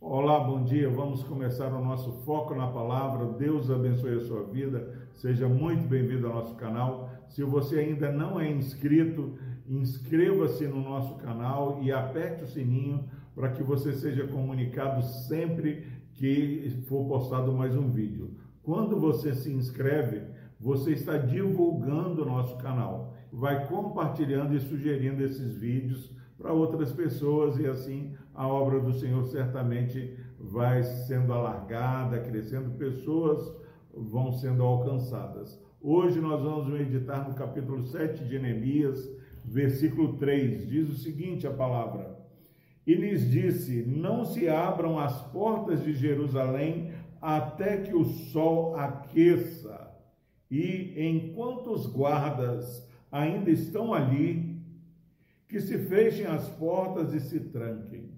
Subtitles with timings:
[0.00, 0.90] Olá, bom dia.
[0.90, 3.26] Vamos começar o nosso foco na palavra.
[3.38, 5.08] Deus abençoe a sua vida.
[5.14, 7.10] Seja muito bem-vindo ao nosso canal.
[7.28, 9.38] Se você ainda não é inscrito,
[9.68, 13.04] inscreva-se no nosso canal e aperte o sininho
[13.36, 18.34] para que você seja comunicado sempre que for postado mais um vídeo.
[18.64, 20.22] Quando você se inscreve,
[20.58, 27.58] você está divulgando o nosso canal, vai compartilhando e sugerindo esses vídeos para outras pessoas
[27.58, 33.52] e assim a obra do Senhor certamente vai sendo alargada, crescendo, pessoas
[33.92, 35.60] vão sendo alcançadas.
[35.80, 39.10] Hoje nós vamos meditar no capítulo 7 de Neemias,
[39.44, 40.66] versículo 3.
[40.66, 42.18] Diz o seguinte a palavra:
[42.86, 49.93] E lhes disse: Não se abram as portas de Jerusalém até que o sol aqueça.
[50.56, 54.62] E enquanto os guardas ainda estão ali,
[55.48, 58.12] que se fechem as portas e se tranquem.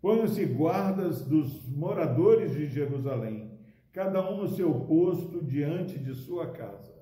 [0.00, 3.58] Ponham-se guardas dos moradores de Jerusalém,
[3.92, 6.94] cada um no seu posto diante de sua casa.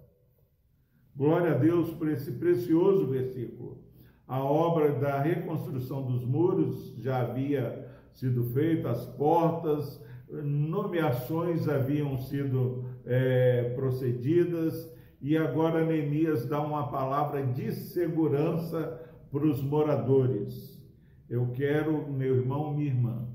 [1.14, 3.84] Glória a Deus por esse precioso versículo.
[4.27, 12.89] A obra da reconstrução dos muros já havia sido feita, as portas, nomeações haviam sido
[13.05, 20.81] é, procedidas e agora Neemias dá uma palavra de segurança para os moradores.
[21.29, 23.29] Eu quero, meu irmão, minha irmã,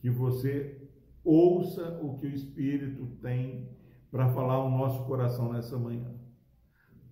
[0.00, 0.88] que você
[1.22, 3.68] ouça o que o Espírito tem
[4.10, 6.10] para falar ao nosso coração nessa manhã.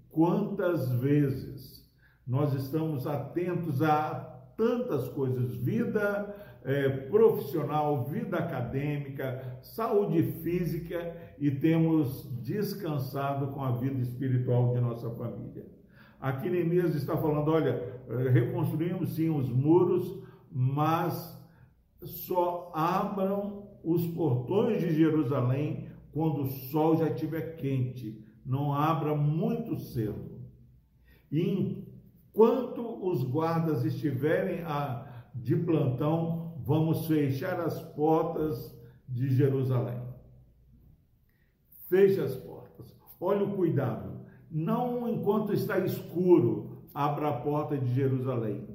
[0.09, 1.87] Quantas vezes
[2.27, 6.35] nós estamos atentos a tantas coisas, vida
[6.67, 15.09] é, profissional, vida acadêmica, saúde física e temos descansado com a vida espiritual de nossa
[15.11, 15.65] família.
[16.21, 21.41] Aqui Neemias está falando: olha, eh, reconstruímos sim os muros, mas
[22.03, 28.25] só abram os portões de Jerusalém quando o sol já estiver quente.
[28.45, 30.41] Não abra muito cedo.
[31.31, 31.43] E
[32.33, 38.77] enquanto os guardas estiverem a, de plantão, vamos fechar as portas
[39.09, 40.03] de Jerusalém.
[41.89, 42.93] Feche as portas.
[43.21, 44.27] Olha o cuidado.
[44.51, 48.67] Não enquanto está escuro, abra a porta de Jerusalém.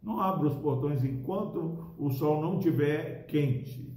[0.00, 3.92] Não abra os portões enquanto o sol não estiver quente.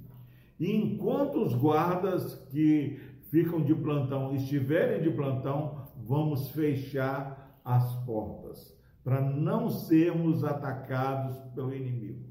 [0.58, 2.98] E enquanto os guardas que
[3.30, 11.72] ficam de plantão estiverem de plantão, vamos fechar as portas para não sermos atacados pelo
[11.72, 12.27] inimigo.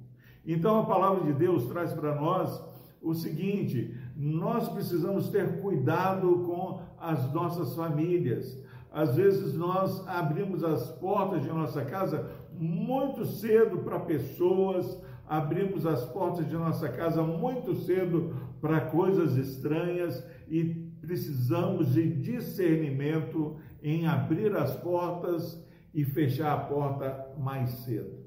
[0.48, 2.64] Então a palavra de Deus traz para nós
[3.02, 8.58] o seguinte: nós precisamos ter cuidado com as nossas famílias.
[8.90, 16.06] Às vezes nós abrimos as portas de nossa casa muito cedo para pessoas, abrimos as
[16.06, 20.64] portas de nossa casa muito cedo para coisas estranhas e
[21.02, 28.18] precisamos de discernimento em abrir as portas e fechar a porta mais cedo.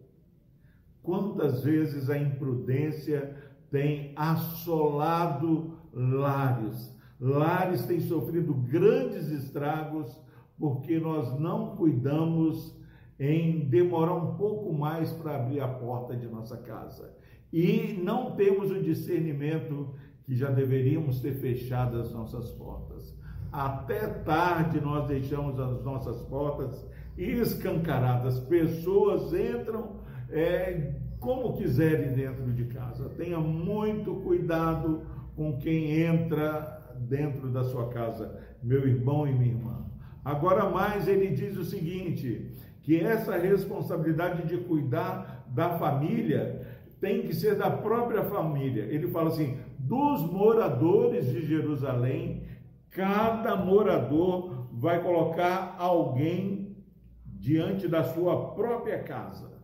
[1.02, 3.36] Quantas vezes a imprudência
[3.70, 6.98] tem assolado lares.
[7.18, 10.20] Lares têm sofrido grandes estragos
[10.58, 12.78] porque nós não cuidamos
[13.18, 17.14] em demorar um pouco mais para abrir a porta de nossa casa.
[17.52, 19.94] E não temos o discernimento
[20.24, 23.18] que já deveríamos ter fechado as nossas portas.
[23.52, 26.86] Até tarde nós deixamos as nossas portas
[27.18, 28.38] escancaradas.
[28.40, 29.99] Pessoas entram
[30.32, 33.08] é, como quiserem dentro de casa.
[33.10, 35.02] Tenha muito cuidado
[35.36, 39.86] com quem entra dentro da sua casa, meu irmão e minha irmã.
[40.24, 42.50] Agora mais ele diz o seguinte,
[42.82, 46.66] que essa responsabilidade de cuidar da família
[47.00, 48.84] tem que ser da própria família.
[48.84, 52.44] Ele fala assim: dos moradores de Jerusalém,
[52.90, 56.76] cada morador vai colocar alguém
[57.24, 59.59] diante da sua própria casa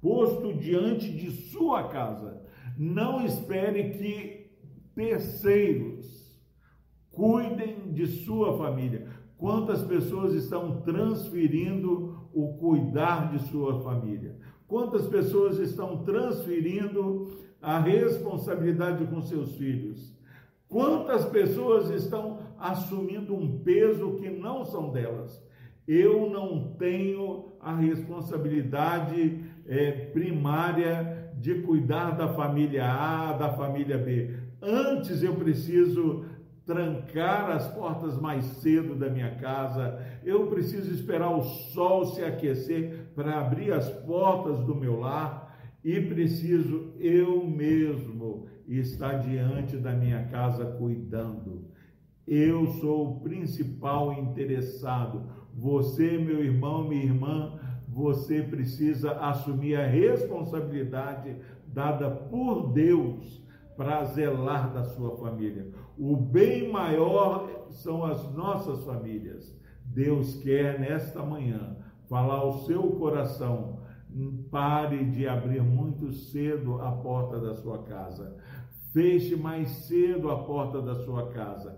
[0.00, 2.42] posto diante de sua casa.
[2.76, 4.50] Não espere que
[4.94, 6.40] terceiros
[7.10, 9.08] cuidem de sua família.
[9.36, 14.36] Quantas pessoas estão transferindo o cuidar de sua família?
[14.66, 20.16] Quantas pessoas estão transferindo a responsabilidade com seus filhos?
[20.68, 25.42] Quantas pessoas estão assumindo um peso que não são delas?
[25.92, 34.36] Eu não tenho a responsabilidade é, primária de cuidar da família A, da família B.
[34.62, 36.26] Antes eu preciso
[36.64, 43.10] trancar as portas mais cedo da minha casa, eu preciso esperar o sol se aquecer
[43.16, 50.22] para abrir as portas do meu lar e preciso eu mesmo estar diante da minha
[50.28, 51.68] casa cuidando.
[52.30, 55.24] Eu sou o principal interessado.
[55.52, 61.34] Você, meu irmão, minha irmã, você precisa assumir a responsabilidade
[61.66, 63.44] dada por Deus
[63.76, 65.72] para zelar da sua família.
[65.98, 69.52] O bem maior são as nossas famílias.
[69.84, 71.78] Deus quer nesta manhã
[72.08, 73.80] falar ao seu coração.
[74.52, 78.36] Pare de abrir muito cedo a porta da sua casa.
[78.92, 81.76] Feche mais cedo a porta da sua casa.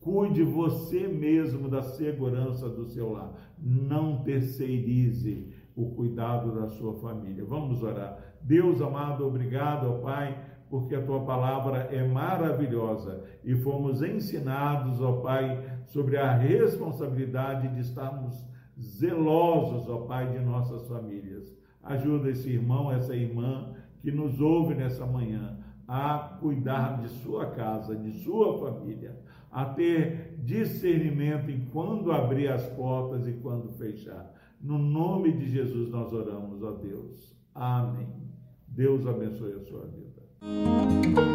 [0.00, 3.32] Cuide você mesmo da segurança do seu lar.
[3.58, 7.44] Não terceirize o cuidado da sua família.
[7.44, 8.18] Vamos orar.
[8.40, 15.60] Deus amado, obrigado, Pai porque a tua palavra é maravilhosa e fomos ensinados, ó Pai,
[15.86, 18.46] sobre a responsabilidade de estarmos
[18.80, 21.52] zelosos, ó Pai, de nossas famílias.
[21.82, 25.58] Ajuda esse irmão, essa irmã que nos ouve nessa manhã
[25.88, 29.18] a cuidar de sua casa, de sua família,
[29.50, 34.34] a ter discernimento em quando abrir as portas e quando fechar.
[34.60, 37.34] No nome de Jesus nós oramos, ó Deus.
[37.54, 38.08] Amém.
[38.68, 41.29] Deus abençoe a sua vida.